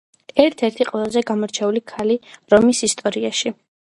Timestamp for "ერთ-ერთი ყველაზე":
0.43-1.21